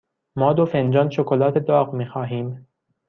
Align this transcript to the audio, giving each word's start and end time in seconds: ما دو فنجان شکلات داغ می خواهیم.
ما 0.35 0.53
دو 0.53 0.65
فنجان 0.65 1.09
شکلات 1.09 1.57
داغ 1.57 1.93
می 1.93 2.05
خواهیم. 2.05 2.67